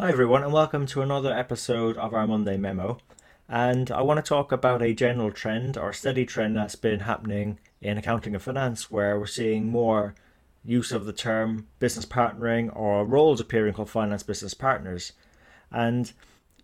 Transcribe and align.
Hi, 0.00 0.10
everyone, 0.10 0.44
and 0.44 0.52
welcome 0.52 0.86
to 0.86 1.02
another 1.02 1.36
episode 1.36 1.96
of 1.96 2.14
our 2.14 2.24
Monday 2.24 2.56
Memo. 2.56 2.98
And 3.48 3.90
I 3.90 4.00
want 4.02 4.24
to 4.24 4.28
talk 4.28 4.52
about 4.52 4.80
a 4.80 4.94
general 4.94 5.32
trend 5.32 5.76
or 5.76 5.92
steady 5.92 6.24
trend 6.24 6.56
that's 6.56 6.76
been 6.76 7.00
happening 7.00 7.58
in 7.80 7.98
accounting 7.98 8.32
and 8.32 8.40
finance, 8.40 8.92
where 8.92 9.18
we're 9.18 9.26
seeing 9.26 9.66
more 9.66 10.14
use 10.64 10.92
of 10.92 11.04
the 11.04 11.12
term 11.12 11.66
business 11.80 12.06
partnering 12.06 12.70
or 12.76 13.04
roles 13.04 13.40
appearing 13.40 13.74
called 13.74 13.90
finance 13.90 14.22
business 14.22 14.54
partners. 14.54 15.14
And 15.72 16.12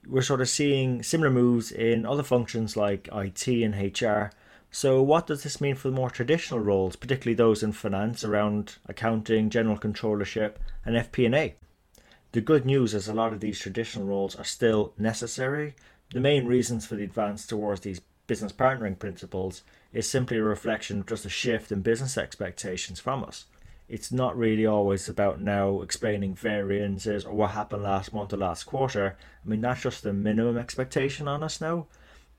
we're 0.07 0.23
sort 0.23 0.41
of 0.41 0.49
seeing 0.49 1.03
similar 1.03 1.31
moves 1.31 1.73
in 1.73 2.07
other 2.07 2.23
functions 2.23 2.77
like 2.77 3.09
IT 3.13 3.49
and 3.49 3.75
HR. 3.75 4.31
So, 4.71 5.03
what 5.03 5.27
does 5.27 5.43
this 5.43 5.61
mean 5.61 5.75
for 5.75 5.89
the 5.89 5.97
more 5.97 6.09
traditional 6.09 6.61
roles, 6.61 6.95
particularly 6.95 7.35
those 7.35 7.65
in 7.65 7.73
finance 7.73 8.23
around 8.23 8.77
accounting, 8.87 9.51
general 9.51 9.77
controllership, 9.77 10.55
and 10.85 10.95
FP&A? 10.95 11.57
The 12.35 12.41
good 12.41 12.67
news 12.67 12.95
is 12.95 13.07
a 13.07 13.15
lot 13.15 13.33
of 13.33 13.39
these 13.39 13.61
traditional 13.61 14.09
roles 14.09 14.35
are 14.35 14.43
still 14.43 14.93
necessary. 14.99 15.77
The 16.13 16.19
main 16.19 16.47
reasons 16.47 16.85
for 16.85 16.97
the 16.97 17.05
advance 17.05 17.47
towards 17.47 17.83
these 17.83 18.01
business 18.27 18.51
partnering 18.51 18.99
principles 18.99 19.63
is 19.93 20.11
simply 20.11 20.39
a 20.39 20.43
reflection 20.43 20.99
of 20.99 21.07
just 21.07 21.25
a 21.25 21.29
shift 21.29 21.71
in 21.71 21.83
business 21.83 22.19
expectations 22.19 22.99
from 22.99 23.23
us. 23.23 23.45
It's 23.89 24.11
not 24.11 24.37
really 24.37 24.67
always 24.67 25.09
about 25.09 25.41
now 25.41 25.81
explaining 25.81 26.35
variances 26.35 27.25
or 27.25 27.35
what 27.35 27.53
happened 27.53 27.85
last 27.85 28.13
month 28.13 28.33
or 28.33 28.39
last 28.39 28.65
quarter. 28.65 29.17
I 29.47 29.49
mean, 29.49 29.61
that's 29.61 29.83
just 29.83 30.03
the 30.03 30.13
minimum 30.13 30.59
expectation 30.59 31.29
on 31.29 31.45
us 31.45 31.61
now. 31.61 31.87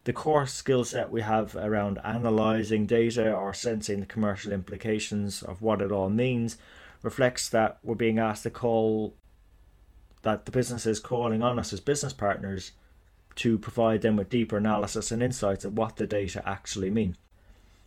The 0.04 0.12
core 0.12 0.46
skill 0.46 0.84
set 0.84 1.10
we 1.10 1.22
have 1.22 1.56
around 1.56 2.00
analyzing 2.04 2.86
data 2.86 3.32
or 3.32 3.54
sensing 3.54 4.02
the 4.02 4.06
commercial 4.06 4.52
implications 4.52 5.42
of 5.42 5.62
what 5.62 5.82
it 5.82 5.94
all 5.94 6.10
means 6.10 6.58
reflects 7.02 7.48
that 7.48 7.78
we're 7.82 7.96
being 7.96 8.20
asked 8.20 8.44
to 8.44 8.50
call 8.50 9.14
that 10.26 10.46
the 10.46 10.52
business 10.52 10.86
is 10.86 11.00
calling 11.00 11.42
on 11.44 11.60
us 11.60 11.72
as 11.72 11.80
business 11.80 12.12
partners 12.12 12.72
to 13.36 13.60
provide 13.60 14.02
them 14.02 14.16
with 14.18 14.30
deeper 14.30 14.58
analysis 14.58 15.12
and 15.12 15.22
insights 15.22 15.64
of 15.64 15.78
what 15.78 15.98
the 15.98 16.08
data 16.08 16.42
actually 16.48 16.90
mean. 16.90 17.16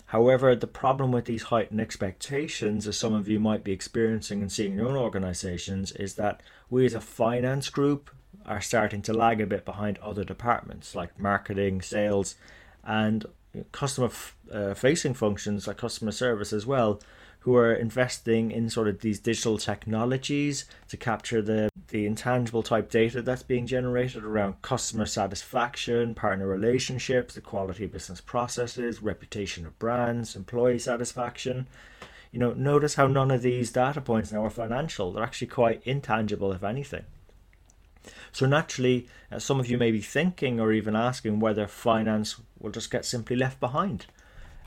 However, 0.07 0.55
the 0.55 0.67
problem 0.67 1.11
with 1.11 1.25
these 1.25 1.45
heightened 1.45 1.81
expectations, 1.81 2.87
as 2.87 2.97
some 2.97 3.13
of 3.13 3.29
you 3.29 3.41
might 3.41 3.65
be 3.65 3.73
experiencing 3.73 4.41
and 4.41 4.51
seeing 4.51 4.73
in 4.73 4.79
your 4.79 4.89
own 4.89 4.97
organizations, 4.97 5.93
is 5.93 6.15
that 6.15 6.41
we 6.71 6.87
as 6.87 6.95
a 6.95 7.01
finance 7.01 7.69
group 7.71 8.09
are 8.47 8.61
starting 8.61 9.03
to 9.03 9.13
lag 9.13 9.41
a 9.41 9.47
bit 9.47 9.65
behind 9.65 9.99
other 9.99 10.25
departments 10.25 10.95
like 10.95 11.19
marketing, 11.19 11.83
sales, 11.83 12.37
and 12.85 13.27
customer 13.73 14.11
uh, 14.53 14.75
facing 14.75 15.13
functions 15.13 15.67
like 15.67 15.77
customer 15.77 16.13
service 16.13 16.53
as 16.53 16.65
well, 16.65 17.01
who 17.49 17.57
are 17.57 17.73
investing 17.73 18.51
in 18.51 18.69
sort 18.69 18.87
of 18.87 19.01
these 19.01 19.19
digital 19.19 19.57
technologies 19.57 20.67
to 20.87 20.99
capture 20.99 21.41
the 21.41 21.71
the 21.89 22.05
intangible 22.05 22.63
type 22.63 22.91
data 22.91 23.23
that's 23.23 23.43
being 23.43 23.67
generated 23.67 24.23
around 24.23 24.61
customer 24.61 25.07
satisfaction, 25.07 26.15
partner 26.15 26.47
relationships, 26.47 27.35
the 27.35 27.41
quality 27.41 27.87
of 27.87 27.93
business 27.93 28.21
processes, 28.21 29.03
reputation 29.03 29.65
of 29.65 29.79
brands, 29.79 30.37
employee 30.37 30.79
satisfaction. 30.79 31.67
You 32.33 32.39
know, 32.39 32.53
notice 32.53 32.97
how 32.97 33.07
none 33.07 33.31
of 33.31 33.41
these 33.41 33.73
data 33.73 34.03
points 34.03 34.31
now 34.31 34.45
are 34.45 34.51
financial. 34.51 35.11
They're 35.11 35.25
actually 35.25 35.47
quite 35.47 35.81
intangible, 35.87 36.53
if 36.53 36.63
anything. 36.63 37.07
So 38.31 38.45
naturally, 38.45 39.09
uh, 39.33 39.39
some 39.39 39.59
of 39.59 39.71
you 39.71 39.79
may 39.79 39.91
be 39.91 40.03
thinking 40.03 40.61
or 40.61 40.71
even 40.71 40.95
asking 40.95 41.41
whether 41.41 41.67
finance 41.67 42.39
will 42.59 42.73
just 42.73 42.91
get 42.91 43.07
simply 43.07 43.37
left 43.37 43.59
behind. 43.59 44.05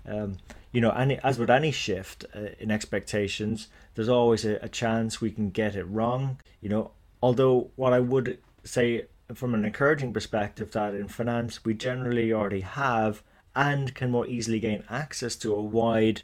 Um, 0.07 0.37
you 0.71 0.81
know, 0.81 0.91
any 0.91 1.19
as 1.19 1.37
with 1.37 1.49
any 1.49 1.71
shift 1.71 2.25
uh, 2.35 2.49
in 2.59 2.71
expectations, 2.71 3.67
there's 3.95 4.09
always 4.09 4.45
a, 4.45 4.55
a 4.61 4.69
chance 4.69 5.21
we 5.21 5.31
can 5.31 5.49
get 5.49 5.75
it 5.75 5.83
wrong. 5.85 6.39
You 6.61 6.69
know, 6.69 6.91
Although, 7.21 7.69
what 7.75 7.93
I 7.93 7.99
would 7.99 8.39
say 8.63 9.05
from 9.33 9.53
an 9.53 9.63
encouraging 9.63 10.11
perspective, 10.11 10.71
that 10.71 10.95
in 10.95 11.07
finance 11.07 11.63
we 11.63 11.73
generally 11.73 12.33
already 12.33 12.61
have 12.61 13.23
and 13.55 13.93
can 13.93 14.11
more 14.11 14.27
easily 14.27 14.59
gain 14.59 14.83
access 14.89 15.35
to 15.37 15.53
a 15.53 15.61
wide 15.61 16.23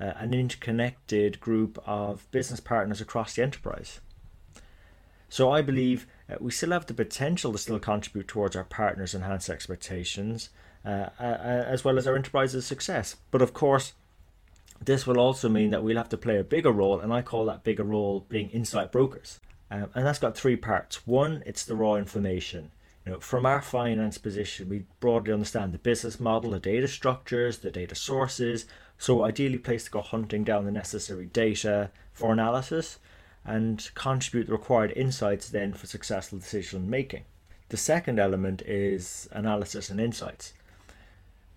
uh, 0.00 0.12
and 0.16 0.34
interconnected 0.34 1.40
group 1.40 1.82
of 1.84 2.30
business 2.30 2.60
partners 2.60 3.00
across 3.00 3.34
the 3.34 3.42
enterprise. 3.42 4.00
So 5.28 5.50
I 5.50 5.60
believe 5.60 6.06
uh, 6.30 6.36
we 6.40 6.50
still 6.50 6.72
have 6.72 6.86
the 6.86 6.94
potential 6.94 7.52
to 7.52 7.58
still 7.58 7.78
contribute 7.78 8.28
towards 8.28 8.54
our 8.54 8.64
partners' 8.64 9.14
enhanced 9.14 9.48
expectations, 9.48 10.50
uh, 10.84 11.08
uh, 11.18 11.22
uh, 11.22 11.64
as 11.66 11.84
well 11.84 11.98
as 11.98 12.06
our 12.06 12.16
enterprise's 12.16 12.66
success. 12.66 13.16
But 13.30 13.42
of 13.42 13.52
course, 13.54 13.94
this 14.84 15.06
will 15.06 15.18
also 15.18 15.48
mean 15.48 15.70
that 15.70 15.82
we'll 15.82 15.96
have 15.96 16.08
to 16.10 16.18
play 16.18 16.38
a 16.38 16.44
bigger 16.44 16.70
role, 16.70 17.00
and 17.00 17.12
I 17.12 17.22
call 17.22 17.46
that 17.46 17.64
bigger 17.64 17.84
role 17.84 18.26
being 18.28 18.50
insight 18.50 18.92
brokers. 18.92 19.40
Um, 19.70 19.88
and 19.94 20.06
that's 20.06 20.18
got 20.18 20.36
three 20.36 20.56
parts. 20.56 21.06
One, 21.06 21.42
it's 21.46 21.64
the 21.64 21.74
raw 21.74 21.94
information. 21.94 22.70
You 23.04 23.12
know, 23.12 23.20
from 23.20 23.46
our 23.46 23.62
finance 23.62 24.18
position, 24.18 24.68
we 24.68 24.84
broadly 25.00 25.32
understand 25.32 25.72
the 25.72 25.78
business 25.78 26.20
model, 26.20 26.50
the 26.50 26.60
data 26.60 26.88
structures, 26.88 27.58
the 27.58 27.70
data 27.70 27.94
sources. 27.94 28.66
So 28.98 29.24
ideally 29.24 29.58
place 29.58 29.84
to 29.84 29.90
go 29.90 30.02
hunting 30.02 30.44
down 30.44 30.64
the 30.64 30.70
necessary 30.70 31.26
data 31.26 31.90
for 32.12 32.32
analysis 32.32 32.98
and 33.48 33.90
contribute 33.94 34.46
the 34.46 34.52
required 34.52 34.92
insights 34.94 35.48
then 35.48 35.72
for 35.72 35.86
successful 35.86 36.38
decision 36.38 36.90
making. 36.90 37.24
The 37.70 37.78
second 37.78 38.18
element 38.18 38.60
is 38.62 39.26
analysis 39.32 39.88
and 39.88 39.98
insights. 39.98 40.52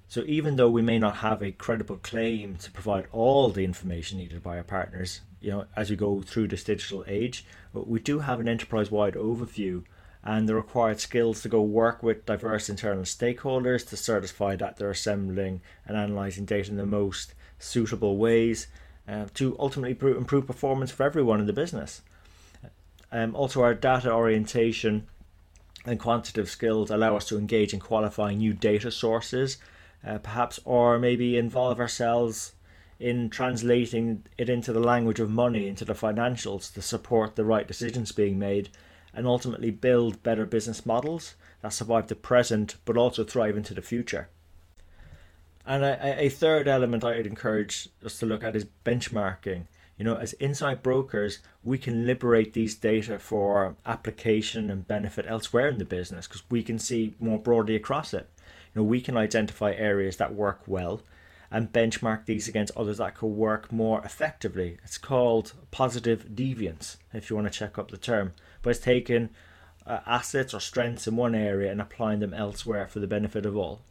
So 0.07 0.23
even 0.25 0.55
though 0.55 0.69
we 0.69 0.81
may 0.81 0.99
not 0.99 1.17
have 1.17 1.41
a 1.41 1.51
credible 1.51 1.97
claim 1.97 2.55
to 2.57 2.71
provide 2.71 3.07
all 3.11 3.49
the 3.49 3.65
information 3.65 4.19
needed 4.19 4.41
by 4.41 4.57
our 4.57 4.63
partners, 4.63 5.19
you 5.41 5.51
know, 5.51 5.65
as 5.75 5.89
we 5.89 5.97
go 5.97 6.21
through 6.21 6.47
this 6.47 6.63
digital 6.63 7.03
age, 7.07 7.45
we 7.73 7.99
do 7.99 8.19
have 8.19 8.39
an 8.39 8.47
enterprise-wide 8.47 9.15
overview 9.15 9.83
and 10.23 10.47
the 10.47 10.55
required 10.55 10.99
skills 11.01 11.41
to 11.41 11.49
go 11.49 11.61
work 11.61 12.01
with 12.01 12.25
diverse 12.25 12.69
internal 12.69 13.03
stakeholders 13.03 13.87
to 13.89 13.97
certify 13.97 14.55
that 14.55 14.77
they're 14.77 14.91
assembling 14.91 15.61
and 15.85 15.97
analyzing 15.97 16.45
data 16.45 16.71
in 16.71 16.77
the 16.77 16.85
most 16.85 17.33
suitable 17.59 18.17
ways 18.17 18.67
uh, 19.11 19.25
to 19.33 19.55
ultimately 19.59 19.97
improve 20.15 20.47
performance 20.47 20.89
for 20.89 21.03
everyone 21.03 21.39
in 21.39 21.45
the 21.45 21.53
business. 21.53 22.01
Um, 23.11 23.35
also, 23.35 23.61
our 23.61 23.73
data 23.73 24.11
orientation 24.11 25.07
and 25.85 25.99
quantitative 25.99 26.49
skills 26.49 26.89
allow 26.89 27.17
us 27.17 27.27
to 27.27 27.37
engage 27.37 27.73
in 27.73 27.79
qualifying 27.79 28.37
new 28.37 28.53
data 28.53 28.89
sources 28.89 29.57
uh, 30.05 30.17
perhaps, 30.17 30.59
or 30.65 30.97
maybe 30.97 31.37
involve 31.37 31.79
ourselves 31.79 32.53
in 32.99 33.29
translating 33.29 34.23
it 34.37 34.49
into 34.49 34.73
the 34.73 34.79
language 34.79 35.19
of 35.19 35.29
money, 35.29 35.67
into 35.67 35.85
the 35.85 35.93
financials 35.93 36.73
to 36.73 36.81
support 36.81 37.35
the 37.35 37.45
right 37.45 37.67
decisions 37.67 38.11
being 38.11 38.37
made 38.37 38.69
and 39.13 39.27
ultimately 39.27 39.71
build 39.71 40.23
better 40.23 40.45
business 40.45 40.85
models 40.85 41.35
that 41.61 41.73
survive 41.73 42.07
the 42.07 42.15
present 42.15 42.77
but 42.85 42.97
also 42.97 43.23
thrive 43.23 43.57
into 43.57 43.73
the 43.73 43.81
future. 43.81 44.29
And 45.65 45.83
a, 45.83 46.23
a 46.23 46.29
third 46.29 46.67
element 46.67 47.03
I'd 47.03 47.27
encourage 47.27 47.89
us 48.03 48.17
to 48.19 48.25
look 48.25 48.43
at 48.43 48.55
is 48.55 48.65
benchmarking. 48.85 49.65
You 49.97 50.05
know, 50.05 50.15
as 50.15 50.33
insight 50.39 50.81
brokers, 50.81 51.39
we 51.63 51.77
can 51.77 52.07
liberate 52.07 52.53
these 52.53 52.73
data 52.75 53.19
for 53.19 53.75
application 53.85 54.71
and 54.71 54.87
benefit 54.87 55.25
elsewhere 55.27 55.67
in 55.67 55.77
the 55.77 55.85
business 55.85 56.27
because 56.27 56.43
we 56.49 56.63
can 56.63 56.79
see 56.79 57.13
more 57.19 57.37
broadly 57.37 57.75
across 57.75 58.13
it 58.13 58.27
you 58.73 58.81
know, 58.81 58.85
we 58.85 59.01
can 59.01 59.17
identify 59.17 59.73
areas 59.73 60.17
that 60.17 60.33
work 60.33 60.61
well 60.65 61.01
and 61.49 61.73
benchmark 61.73 62.25
these 62.25 62.47
against 62.47 62.75
others 62.77 62.99
that 62.99 63.15
could 63.15 63.27
work 63.27 63.71
more 63.71 64.01
effectively. 64.05 64.77
It's 64.83 64.97
called 64.97 65.53
positive 65.69 66.29
deviance, 66.33 66.95
if 67.13 67.29
you 67.29 67.35
want 67.35 67.51
to 67.51 67.59
check 67.59 67.77
up 67.77 67.91
the 67.91 67.97
term. 67.97 68.31
But 68.61 68.71
it's 68.71 68.79
taking 68.79 69.29
uh, 69.85 69.99
assets 70.05 70.53
or 70.53 70.61
strengths 70.61 71.07
in 71.07 71.17
one 71.17 71.35
area 71.35 71.69
and 71.69 71.81
applying 71.81 72.19
them 72.19 72.33
elsewhere 72.33 72.87
for 72.87 72.99
the 72.99 73.07
benefit 73.07 73.45
of 73.45 73.57
all. 73.57 73.81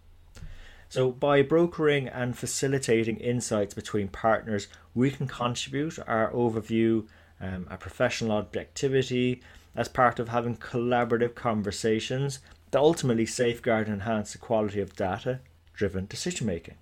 So, 0.91 1.13
by 1.13 1.43
brokering 1.43 2.09
and 2.09 2.37
facilitating 2.37 3.19
insights 3.19 3.75
between 3.75 4.09
partners, 4.09 4.67
we 4.93 5.13
can 5.13 5.29
contribute 5.29 6.01
our 6.05 6.33
overview, 6.33 7.07
um, 7.41 7.69
our 7.71 7.77
professional 7.77 8.33
objectivity 8.33 9.41
as 9.77 9.87
part 9.87 10.19
of 10.19 10.31
having 10.31 10.57
collaborative 10.57 11.37
conversations 11.37 12.41
that 12.73 12.81
ultimately 12.81 13.25
safeguard 13.25 13.87
and 13.87 13.95
enhance 13.95 14.33
the 14.33 14.39
quality 14.39 14.81
of 14.81 14.97
data 14.97 15.39
driven 15.75 16.07
decision 16.07 16.49
making. 16.49 16.75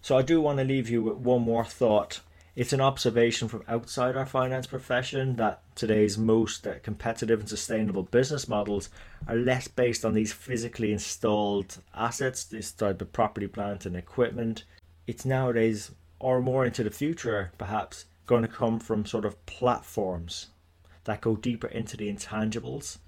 So, 0.00 0.16
I 0.16 0.22
do 0.22 0.40
want 0.40 0.58
to 0.58 0.64
leave 0.64 0.88
you 0.88 1.02
with 1.02 1.16
one 1.16 1.42
more 1.42 1.64
thought. 1.64 2.20
It's 2.56 2.72
an 2.72 2.80
observation 2.80 3.48
from 3.48 3.62
outside 3.68 4.16
our 4.16 4.26
finance 4.26 4.66
profession 4.66 5.36
that 5.36 5.62
today's 5.76 6.18
most 6.18 6.66
uh, 6.66 6.74
competitive 6.82 7.40
and 7.40 7.48
sustainable 7.48 8.02
business 8.02 8.48
models 8.48 8.90
are 9.28 9.36
less 9.36 9.68
based 9.68 10.04
on 10.04 10.14
these 10.14 10.32
physically 10.32 10.92
installed 10.92 11.78
assets, 11.94 12.44
this 12.44 12.72
type 12.72 13.00
of 13.00 13.12
property, 13.12 13.46
plant, 13.46 13.86
and 13.86 13.96
equipment. 13.96 14.64
It's 15.06 15.24
nowadays, 15.24 15.92
or 16.18 16.40
more 16.40 16.66
into 16.66 16.82
the 16.82 16.90
future 16.90 17.52
perhaps, 17.56 18.06
going 18.26 18.42
to 18.42 18.48
come 18.48 18.80
from 18.80 19.06
sort 19.06 19.24
of 19.24 19.46
platforms 19.46 20.48
that 21.04 21.20
go 21.20 21.36
deeper 21.36 21.68
into 21.68 21.96
the 21.96 22.12
intangibles 22.12 22.98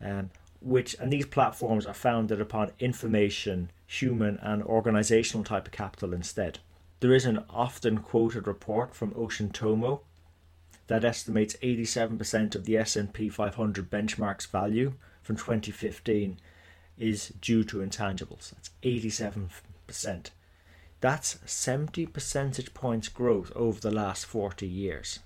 um, 0.00 0.30
which 0.60 0.96
and 0.98 1.12
these 1.12 1.26
platforms 1.26 1.86
are 1.86 1.94
founded 1.94 2.40
upon 2.40 2.72
information, 2.78 3.70
human 3.86 4.38
and 4.38 4.62
organizational 4.62 5.44
type 5.44 5.66
of 5.66 5.72
capital 5.72 6.12
instead. 6.12 6.58
There 7.00 7.12
is 7.12 7.26
an 7.26 7.44
often 7.50 7.98
quoted 7.98 8.46
report 8.46 8.94
from 8.94 9.12
Ocean 9.14 9.50
Tomo 9.50 10.00
that 10.86 11.04
estimates 11.04 11.56
87% 11.62 12.54
of 12.54 12.64
the 12.64 12.78
S&P 12.78 13.28
500 13.28 13.90
benchmark's 13.90 14.46
value 14.46 14.94
from 15.22 15.36
2015 15.36 16.40
is 16.96 17.28
due 17.40 17.64
to 17.64 17.78
intangibles. 17.78 18.50
That's 18.50 18.70
87%. 18.82 20.30
That's 21.00 21.38
70 21.44 22.06
percentage 22.06 22.72
points 22.72 23.08
growth 23.08 23.52
over 23.54 23.78
the 23.78 23.90
last 23.90 24.24
40 24.24 24.66
years. 24.66 25.18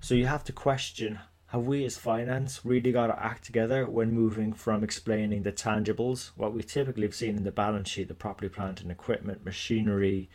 So 0.00 0.14
you 0.14 0.26
have 0.26 0.42
to 0.44 0.52
question 0.52 1.20
have 1.48 1.62
we 1.62 1.84
as 1.84 1.98
finance 1.98 2.64
really 2.64 2.90
got 2.90 3.08
to 3.08 3.22
act 3.22 3.44
together 3.44 3.86
when 3.86 4.10
moving 4.10 4.54
from 4.54 4.82
explaining 4.82 5.42
the 5.42 5.52
tangibles, 5.52 6.30
what 6.34 6.54
we 6.54 6.62
typically 6.62 7.02
have 7.02 7.14
seen 7.14 7.36
in 7.36 7.44
the 7.44 7.52
balance 7.52 7.90
sheet, 7.90 8.08
the 8.08 8.14
property, 8.14 8.48
plant 8.48 8.80
and 8.80 8.90
equipment, 8.90 9.44
machinery, 9.44 10.30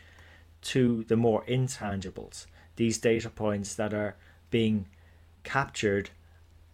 to 0.61 1.03
the 1.07 1.17
more 1.17 1.43
intangibles, 1.45 2.45
these 2.75 2.97
data 2.97 3.29
points 3.29 3.75
that 3.75 3.93
are 3.93 4.15
being 4.49 4.87
captured 5.43 6.09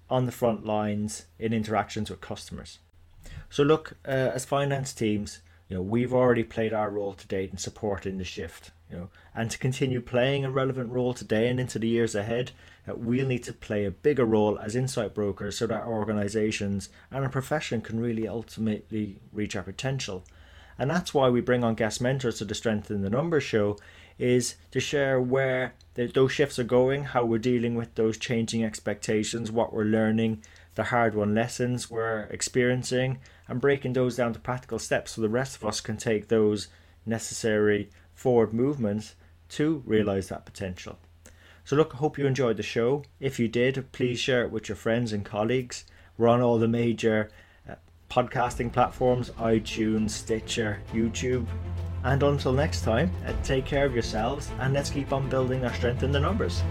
on 0.09 0.25
the 0.25 0.31
front 0.31 0.65
lines 0.65 1.25
in 1.39 1.53
interactions 1.53 2.09
with 2.09 2.21
customers. 2.21 2.79
So 3.49 3.63
look, 3.63 3.93
uh, 4.05 4.31
as 4.33 4.45
finance 4.45 4.93
teams, 4.93 5.41
you 5.69 5.77
know, 5.77 5.81
we've 5.81 6.13
already 6.13 6.43
played 6.43 6.73
our 6.73 6.89
role 6.89 7.13
to 7.13 7.27
date 7.27 7.51
in 7.51 7.57
supporting 7.57 8.17
the 8.17 8.23
shift, 8.23 8.71
you 8.91 8.97
know, 8.97 9.09
and 9.33 9.49
to 9.49 9.57
continue 9.57 10.01
playing 10.01 10.45
a 10.45 10.51
relevant 10.51 10.91
role 10.91 11.13
today 11.13 11.47
and 11.47 11.59
into 11.59 11.79
the 11.79 11.87
years 11.87 12.15
ahead, 12.15 12.51
uh, 12.87 12.93
we'll 12.95 13.27
need 13.27 13.43
to 13.43 13.53
play 13.53 13.85
a 13.85 13.91
bigger 13.91 14.25
role 14.25 14.59
as 14.59 14.75
insight 14.75 15.13
brokers 15.13 15.57
so 15.57 15.65
that 15.67 15.81
our 15.81 15.93
organizations 15.93 16.89
and 17.09 17.23
our 17.23 17.29
profession 17.29 17.81
can 17.81 17.99
really 17.99 18.27
ultimately 18.27 19.19
reach 19.31 19.55
our 19.55 19.63
potential. 19.63 20.23
And 20.77 20.89
that's 20.89 21.13
why 21.13 21.29
we 21.29 21.41
bring 21.41 21.63
on 21.63 21.75
guest 21.75 22.01
mentors 22.01 22.37
to 22.39 22.45
the 22.45 22.55
Strength 22.55 22.91
in 22.91 23.01
the 23.01 23.09
Numbers 23.09 23.43
show 23.43 23.77
is 24.17 24.55
to 24.71 24.79
share 24.79 25.19
where 25.19 25.73
the, 25.95 26.07
those 26.07 26.31
shifts 26.31 26.59
are 26.59 26.63
going, 26.63 27.03
how 27.05 27.25
we're 27.25 27.37
dealing 27.39 27.75
with 27.75 27.95
those 27.95 28.17
changing 28.17 28.63
expectations, 28.63 29.51
what 29.51 29.73
we're 29.73 29.83
learning, 29.83 30.43
the 30.75 30.85
hard 30.85 31.15
won 31.15 31.35
lessons 31.35 31.89
we're 31.89 32.21
experiencing, 32.31 33.19
and 33.47 33.61
breaking 33.61 33.93
those 33.93 34.15
down 34.15 34.33
to 34.33 34.39
practical 34.39 34.79
steps 34.79 35.11
so 35.11 35.21
the 35.21 35.29
rest 35.29 35.55
of 35.55 35.65
us 35.65 35.81
can 35.81 35.97
take 35.97 36.27
those 36.27 36.67
necessary 37.05 37.89
forward 38.13 38.53
movements 38.53 39.15
to 39.49 39.83
realize 39.85 40.29
that 40.29 40.45
potential. 40.45 40.97
So, 41.65 41.75
look, 41.75 41.93
I 41.93 41.97
hope 41.97 42.17
you 42.17 42.25
enjoyed 42.25 42.57
the 42.57 42.63
show. 42.63 43.03
If 43.19 43.39
you 43.39 43.47
did, 43.47 43.91
please 43.91 44.19
share 44.19 44.43
it 44.43 44.51
with 44.51 44.67
your 44.67 44.75
friends 44.75 45.13
and 45.13 45.23
colleagues. 45.23 45.85
We're 46.17 46.27
on 46.27 46.41
all 46.41 46.59
the 46.59 46.67
major 46.67 47.29
podcasting 48.13 48.71
platforms 48.71 49.31
iTunes, 49.39 50.11
Stitcher, 50.11 50.79
YouTube. 50.93 51.47
And 52.03 52.21
until 52.21 52.53
next 52.53 52.81
time, 52.81 53.11
uh, 53.25 53.33
take 53.41 53.65
care 53.65 53.85
of 53.85 53.93
yourselves 53.93 54.51
and 54.59 54.71
let's 54.71 54.91
keep 54.91 55.11
on 55.11 55.27
building 55.29 55.65
our 55.65 55.73
strength 55.73 56.03
in 56.03 56.11
the 56.11 56.19
numbers. 56.19 56.61